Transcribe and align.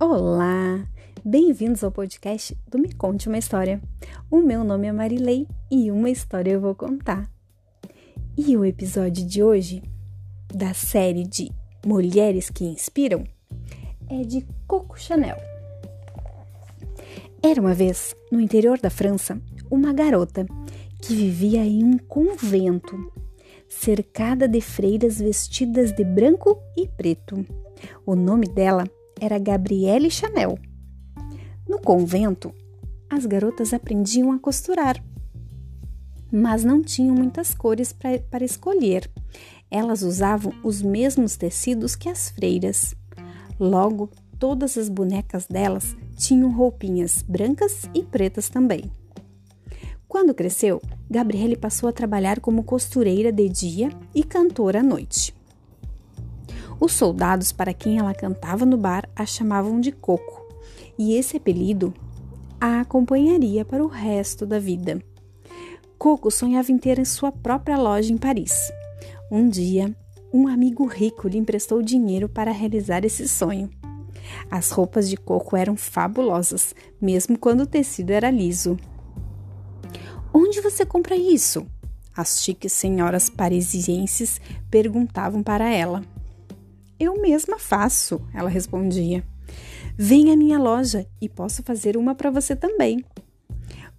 Olá! 0.00 0.84
Bem-vindos 1.24 1.84
ao 1.84 1.90
podcast 1.90 2.58
do 2.66 2.80
Me 2.80 2.92
Conte 2.92 3.28
uma 3.28 3.38
História. 3.38 3.80
O 4.28 4.38
meu 4.38 4.64
nome 4.64 4.88
é 4.88 4.92
Marilei 4.92 5.46
e 5.70 5.88
uma 5.88 6.10
história 6.10 6.50
eu 6.50 6.60
vou 6.60 6.74
contar. 6.74 7.30
E 8.36 8.56
o 8.56 8.64
episódio 8.64 9.24
de 9.24 9.40
hoje, 9.40 9.84
da 10.52 10.74
série 10.74 11.22
de 11.22 11.48
Mulheres 11.86 12.50
que 12.50 12.64
Inspiram, 12.64 13.22
é 14.10 14.22
de 14.22 14.44
Coco 14.66 14.98
Chanel. 14.98 15.36
Era 17.40 17.60
uma 17.60 17.72
vez, 17.72 18.16
no 18.32 18.40
interior 18.40 18.80
da 18.80 18.90
França, 18.90 19.40
uma 19.70 19.92
garota 19.92 20.44
que 21.00 21.14
vivia 21.14 21.64
em 21.64 21.84
um 21.84 21.98
convento, 21.98 23.12
cercada 23.68 24.48
de 24.48 24.60
freiras 24.60 25.20
vestidas 25.20 25.92
de 25.92 26.02
branco 26.02 26.60
e 26.76 26.88
preto. 26.88 27.46
O 28.04 28.16
nome 28.16 28.48
dela 28.48 28.84
era 29.24 29.38
Gabrielle 29.38 30.10
Chanel. 30.10 30.58
No 31.66 31.80
convento, 31.80 32.52
as 33.08 33.24
garotas 33.24 33.72
aprendiam 33.72 34.30
a 34.32 34.38
costurar, 34.38 35.02
mas 36.30 36.62
não 36.62 36.82
tinham 36.82 37.14
muitas 37.14 37.54
cores 37.54 37.90
para 37.92 38.44
escolher. 38.44 39.10
Elas 39.70 40.02
usavam 40.02 40.52
os 40.62 40.82
mesmos 40.82 41.36
tecidos 41.36 41.96
que 41.96 42.08
as 42.08 42.28
freiras. 42.28 42.94
Logo, 43.58 44.10
todas 44.38 44.76
as 44.76 44.88
bonecas 44.90 45.46
delas 45.46 45.96
tinham 46.16 46.52
roupinhas 46.52 47.22
brancas 47.22 47.88
e 47.94 48.02
pretas 48.02 48.50
também. 48.50 48.92
Quando 50.06 50.34
cresceu, 50.34 50.82
Gabriele 51.10 51.56
passou 51.56 51.88
a 51.88 51.92
trabalhar 51.92 52.40
como 52.40 52.62
costureira 52.62 53.32
de 53.32 53.48
dia 53.48 53.90
e 54.14 54.22
cantora 54.22 54.80
à 54.80 54.82
noite. 54.82 55.34
Os 56.80 56.92
soldados 56.92 57.52
para 57.52 57.72
quem 57.72 57.98
ela 57.98 58.14
cantava 58.14 58.64
no 58.66 58.76
bar 58.76 59.08
a 59.14 59.24
chamavam 59.24 59.80
de 59.80 59.92
Coco, 59.92 60.46
e 60.98 61.14
esse 61.14 61.36
apelido 61.36 61.92
a 62.60 62.80
acompanharia 62.80 63.64
para 63.64 63.84
o 63.84 63.88
resto 63.88 64.46
da 64.46 64.58
vida. 64.58 65.02
Coco 65.98 66.30
sonhava 66.30 66.72
em 66.72 66.78
ter 66.78 67.04
sua 67.04 67.30
própria 67.30 67.76
loja 67.76 68.12
em 68.12 68.16
Paris. 68.16 68.72
Um 69.30 69.48
dia, 69.48 69.94
um 70.32 70.48
amigo 70.48 70.86
rico 70.86 71.28
lhe 71.28 71.38
emprestou 71.38 71.82
dinheiro 71.82 72.28
para 72.28 72.50
realizar 72.50 73.04
esse 73.04 73.28
sonho. 73.28 73.70
As 74.50 74.70
roupas 74.70 75.08
de 75.08 75.16
Coco 75.16 75.56
eram 75.56 75.76
fabulosas, 75.76 76.74
mesmo 77.00 77.38
quando 77.38 77.60
o 77.62 77.66
tecido 77.66 78.10
era 78.10 78.30
liso. 78.30 78.76
Onde 80.32 80.60
você 80.60 80.84
compra 80.84 81.16
isso? 81.16 81.66
As 82.16 82.42
chiques 82.42 82.72
senhoras 82.72 83.28
parisienses 83.28 84.40
perguntavam 84.70 85.42
para 85.42 85.68
ela. 85.68 86.02
Eu 87.04 87.20
mesma 87.20 87.58
faço, 87.58 88.18
ela 88.32 88.48
respondia. 88.48 89.22
Vem 89.94 90.32
à 90.32 90.36
minha 90.38 90.58
loja 90.58 91.06
e 91.20 91.28
posso 91.28 91.62
fazer 91.62 91.98
uma 91.98 92.14
para 92.14 92.30
você 92.30 92.56
também. 92.56 93.04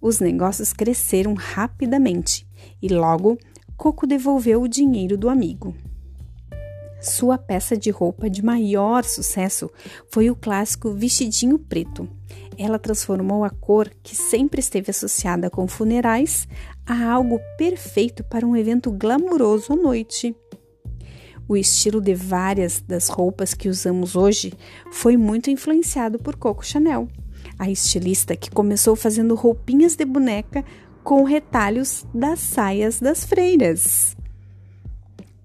Os 0.00 0.18
negócios 0.18 0.72
cresceram 0.72 1.34
rapidamente 1.34 2.44
e 2.82 2.88
logo 2.88 3.38
Coco 3.76 4.08
devolveu 4.08 4.60
o 4.60 4.66
dinheiro 4.66 5.16
do 5.16 5.28
amigo. 5.28 5.72
Sua 7.00 7.38
peça 7.38 7.76
de 7.76 7.90
roupa 7.90 8.28
de 8.28 8.44
maior 8.44 9.04
sucesso 9.04 9.70
foi 10.10 10.28
o 10.28 10.34
clássico 10.34 10.90
vestidinho 10.90 11.60
preto. 11.60 12.08
Ela 12.58 12.76
transformou 12.76 13.44
a 13.44 13.50
cor, 13.50 13.88
que 14.02 14.16
sempre 14.16 14.58
esteve 14.58 14.90
associada 14.90 15.48
com 15.48 15.68
funerais, 15.68 16.48
a 16.84 17.12
algo 17.12 17.38
perfeito 17.56 18.24
para 18.24 18.44
um 18.44 18.56
evento 18.56 18.90
glamouroso 18.90 19.74
à 19.74 19.76
noite. 19.76 20.34
O 21.48 21.56
estilo 21.56 22.00
de 22.00 22.12
várias 22.14 22.80
das 22.80 23.08
roupas 23.08 23.54
que 23.54 23.68
usamos 23.68 24.16
hoje 24.16 24.52
foi 24.90 25.16
muito 25.16 25.48
influenciado 25.48 26.18
por 26.18 26.34
Coco 26.36 26.66
Chanel, 26.66 27.08
a 27.56 27.70
estilista 27.70 28.34
que 28.34 28.50
começou 28.50 28.96
fazendo 28.96 29.36
roupinhas 29.36 29.94
de 29.94 30.04
boneca 30.04 30.64
com 31.04 31.22
retalhos 31.22 32.04
das 32.12 32.40
saias 32.40 32.98
das 32.98 33.24
freiras. 33.24 34.16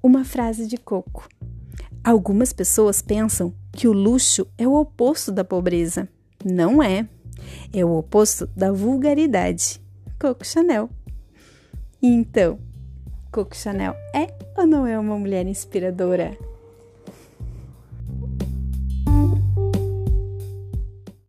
Uma 0.01 0.25
frase 0.25 0.65
de 0.65 0.75
Coco. 0.75 1.29
Algumas 2.03 2.51
pessoas 2.51 2.99
pensam 2.99 3.53
que 3.71 3.87
o 3.87 3.93
luxo 3.93 4.47
é 4.57 4.67
o 4.67 4.73
oposto 4.73 5.31
da 5.31 5.43
pobreza. 5.43 6.09
Não 6.43 6.81
é. 6.81 7.07
É 7.71 7.85
o 7.85 7.95
oposto 7.95 8.47
da 8.55 8.71
vulgaridade. 8.71 9.79
Coco 10.19 10.43
Chanel. 10.43 10.89
Então, 12.01 12.57
Coco 13.31 13.55
Chanel 13.55 13.95
é 14.13 14.27
ou 14.57 14.67
não 14.67 14.85
é 14.85 14.99
uma 14.99 15.17
mulher 15.17 15.47
inspiradora? 15.47 16.37